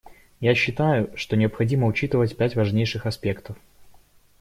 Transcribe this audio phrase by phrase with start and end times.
[0.39, 3.55] Я считаю, что необходимо учитывать пять важнейших аспектов.